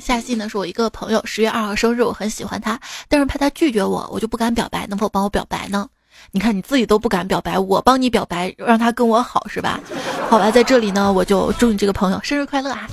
[0.00, 5.86] 下戏呢是我一个朋友，十月二号生日，我很喜欢他，但是怕他拒绝我，我就不敢表白，能否帮我表白呢？
[6.32, 9.78] 你看你自己都不敢表白，我帮你表白，让他跟我好是吧？
[10.28, 12.88] 好吧，在这里呢，我就祝你这个朋友生日快乐啊！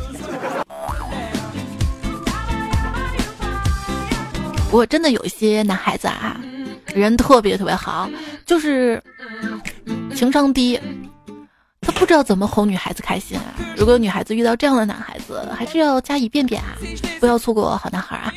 [4.69, 6.39] 不过真的有一些男孩子啊，
[6.97, 8.09] 人特别特别好，
[8.45, 9.01] 就是
[10.15, 10.79] 情商低，
[11.81, 13.55] 他不知道怎么哄女孩子开心啊。
[13.75, 16.75] 如果女孩子遇到这样的男孩子，还是要加以辨别啊，
[17.19, 18.33] 不要错过好男孩啊。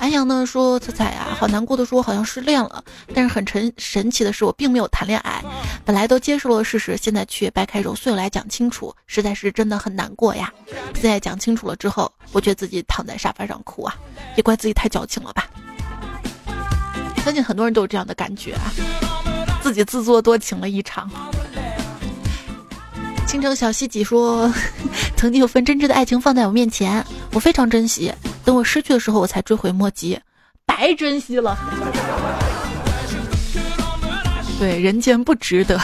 [0.00, 2.82] 安阳呢说：“彩彩啊，好难过的说，我好像失恋了。
[3.14, 5.44] 但是很神神奇的是，我并没有谈恋爱。
[5.84, 10.50] 本来都接受了事实，现在却掰开揉碎来讲清楚，实在是真的很难过呀。
[10.94, 13.94] 现在讲清楚了之后，我觉得自己躺在沙发上哭啊，
[14.36, 15.50] 也怪自己太矫情了吧。
[17.24, 18.72] 相信很多人都有这样的感觉啊，
[19.62, 21.08] 自己自作多情了一场。”
[23.26, 24.52] 倾城小西几说
[25.16, 28.12] ：“曾经有份真挚的爱情放在我面前，我非常珍惜。”
[28.44, 30.18] 等我失去的时候，我才追悔莫及，
[30.66, 31.56] 白珍惜了。
[34.58, 35.78] 对，人间不值得。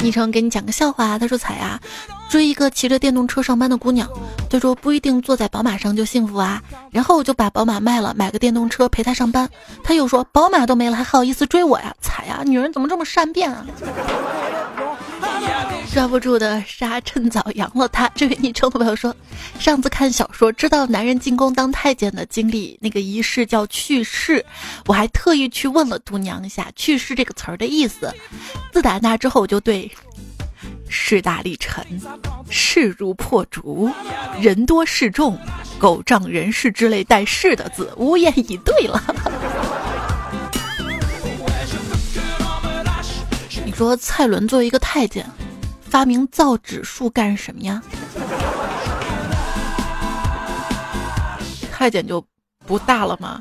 [0.00, 1.80] 昵称给你讲个笑话，他说：“彩啊，
[2.34, 4.10] 追一个骑着电动车上班的姑娘，
[4.50, 6.60] 他说不一定坐在宝马上就幸福啊。
[6.90, 9.48] 然后我就把宝马卖了，买个电动车陪她上班。
[9.84, 11.94] 他又说宝马都没了，还好意思追我呀？
[12.00, 13.64] 彩呀，女人怎么这么善变啊？”
[15.94, 18.10] 抓不住的沙趁早扬了他。
[18.16, 19.14] 这位昵称的朋友说，
[19.60, 24.44] 上次看小说知道男人进宫当太监的经历，那个仪式叫去世。
[24.86, 28.12] 我还特意去问了度娘一下“去世”这个词儿的意思。
[28.72, 29.88] 自打那之后，我就对
[30.94, 31.84] “势大力沉
[32.48, 33.90] ”“势如破竹
[34.40, 35.36] ”“人多势众
[35.78, 39.02] ”“狗仗人势”之类带“势”的字无言以对了。
[43.64, 45.26] 你说蔡伦作为一个太监。
[45.82, 47.80] 发明造纸术干什么呀？
[51.70, 52.24] 太监就
[52.66, 53.40] 不大了吗？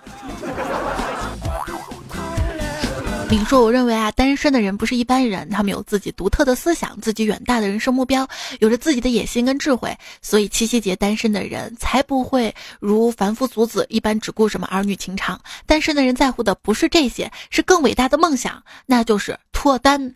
[3.36, 8.28] 你说，我认为啊，单身的人不是一般人，他们有自己独特的思想，自己远大的人生目标，
[8.60, 15.42] 有着自己的野心跟智慧，所以七夕节单身的人才不会如凡夫俗子一般只顾什么儿女情长。
[15.66, 20.14] 单身的人在乎的不是这些，是更伟大的梦想，那就是脱单。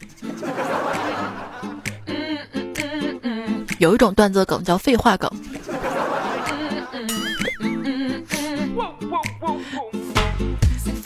[3.80, 5.30] 有一种段子梗叫废话梗。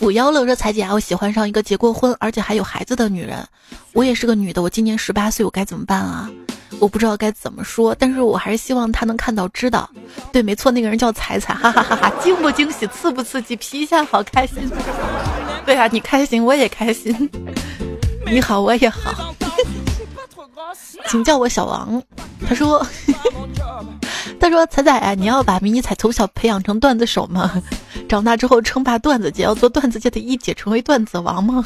[0.01, 3.47] 五幺六说：“彩姐啊，我喜欢上一个结过婚而且还有孩子的女人。
[3.93, 6.29] 我也是个女的，我今年十八岁，我该怎么办啊？
[6.79, 9.87] 我不知道该怎么说，但是我还是希望她能看到知道。
[10.31, 12.09] 对，没错，那个人叫彩彩，哈哈哈哈！
[12.19, 14.67] 惊不惊喜，刺不刺激，皮一下好开心。
[15.65, 17.29] 对啊，你开心我也开心，
[18.25, 19.35] 你好我也好。
[21.09, 22.01] ”请叫我小王。
[22.47, 22.83] 他说
[24.41, 27.61] ：“他说彩彩，你要把迷你彩从小培养成段子手吗？
[28.09, 31.63] 长大之后称霸段子界，要做段子界的一姐，成为段子王吗？”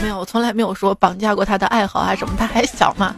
[0.00, 2.34] 没有，我从来没有说绑架过他的爱好啊什么。
[2.38, 3.14] 他还小嘛，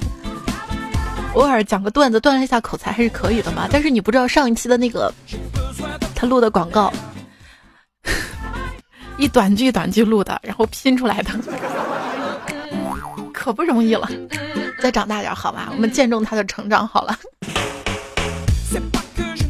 [1.35, 3.69] 偶尔讲个段子，锻炼一下口才还是可以的嘛。
[3.71, 5.15] 但是你不知道上一期的那个
[6.17, 6.93] 他录的广告，
[9.19, 11.31] 一短句短句录的，然后拼出来的。
[13.35, 14.09] 可不容易了，
[14.81, 17.19] 再长大点好吧，我们见证他的成长好了。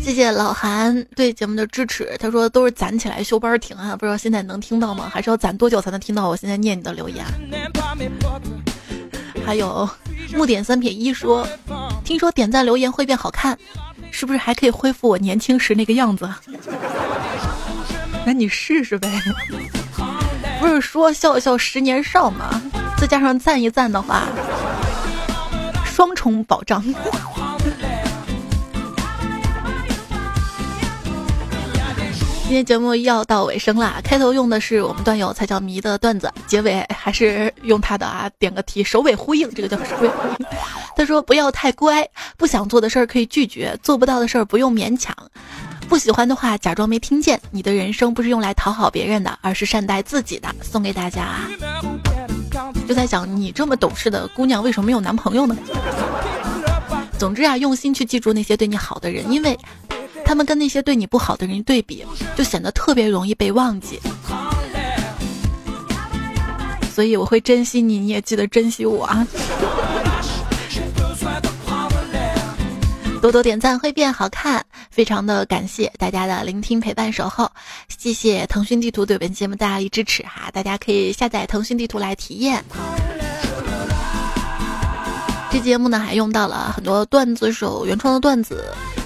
[0.03, 5.11] 谢谢老韩对节目的支持，他说都是攒起来休班停啊，不知道现在能听到吗？
[5.13, 6.29] 还是要攒多久才能听到？
[6.29, 7.25] 我现在念你的留言。
[9.47, 9.89] 还有
[10.35, 11.47] 木点三撇一说，
[12.05, 13.57] 听说点赞留言会变好看，
[14.11, 16.29] 是不是还可以恢复我年轻时那个样子？
[18.27, 19.09] 那你试试呗。
[20.61, 22.61] 不是说笑笑十年少吗？
[22.97, 24.29] 再加上赞一赞的话，
[25.85, 26.83] 双重保障。
[32.47, 40.47] 今天节目要到尾声啦，开头用的是我们段友才叫迷的段子，结尾还是用他的啊，点个题，首尾呼应，这个叫首尾呼应。
[40.97, 45.15] 他说不要太乖， 不想做的事儿可以拒绝，做不到的事儿不用勉强，
[45.89, 47.41] 不喜欢的话假装没听见。
[47.51, 50.49] 你的人生不是用来讨好别人的，而是善待自己的。
[50.63, 51.41] 送给大家。
[52.89, 55.57] 就在想，你这么懂事的姑娘，为什么没有男朋友呢？
[57.19, 59.59] 总之啊，用心去记住那些对你好的人，因为
[60.25, 62.05] 他们跟那些对你不好的人对比，
[62.37, 64.01] 就显得特别容易被忘记。
[66.93, 69.27] 所以我会珍惜你，你也记得珍惜我啊！
[73.25, 77.51] 多多点赞会变好看，非常的感谢大家的聆听、陪伴、守候，
[77.89, 80.51] 谢谢腾讯地图对本节目大力支持哈！
[80.53, 82.63] 大家可以下载腾讯地图来体验。
[85.51, 88.63] 这节目呢还用到了很多段子手原创的段子，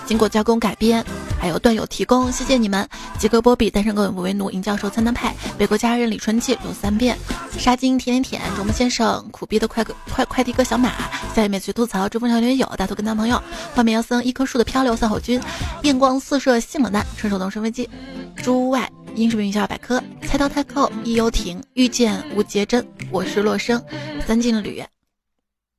[0.09, 1.05] 经过加工改编。
[1.41, 2.89] 还有段友提供，谢谢你们。
[3.17, 7.17] 吉格波比单身狗永不为奴，尹教授参单派，北国家人李春季有三遍，
[7.57, 10.91] 沙金甜甜甜，卓木先生苦逼的快快快递哥小马，
[11.37, 13.41] 下面去吐槽，追风小女友，大头跟男朋友，
[13.73, 15.41] 画面妖僧一棵树的漂流三好君，
[15.83, 17.89] 艳光四射性冷淡，纯手动升飞机，
[18.35, 23.81] 诸外英式名校百科，菜刀太扣，易幽亭，遇见吴杰珍，我是洛生，
[24.27, 24.83] 三进旅，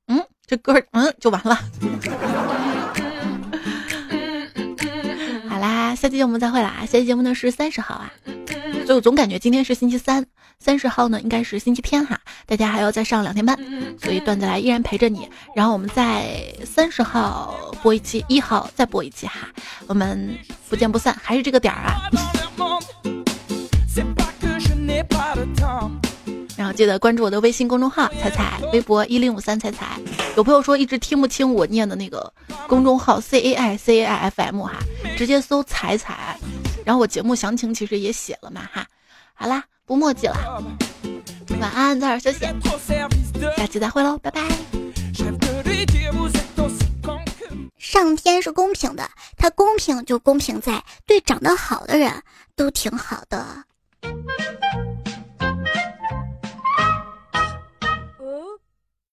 [0.06, 1.58] 嗯，这歌嗯就完了。
[6.00, 6.76] 下期节目再会啦！
[6.80, 8.10] 下期节目呢是三十号啊，
[8.86, 10.24] 所以我总感觉今天是星期三，
[10.58, 12.18] 三十号呢应该是星期天哈。
[12.46, 13.54] 大家还要再上两天班，
[14.02, 15.28] 所以段子来依然陪着你。
[15.54, 19.46] 然后我们在三十号播一期，一号再播一期哈，
[19.86, 20.34] 我们
[20.70, 22.08] 不见不散，还是这个点儿啊。
[26.72, 29.98] 记得关注我的微信公众号“彩彩”，微博一零五三彩彩。
[30.36, 32.32] 有朋友说一直听不清我念的那个
[32.66, 34.78] 公众号 C A I C A I F M 哈，
[35.16, 36.38] 直接搜“彩彩”。
[36.84, 38.86] 然后我节目详情其实也写了嘛哈。
[39.34, 40.62] 好啦，不墨迹了，
[41.60, 42.46] 晚安，早点休息，
[43.56, 44.42] 下期再会喽，拜拜。
[47.76, 52.22] 上天是公平的，他公平就公平在对长得好的人
[52.54, 53.64] 都挺好的。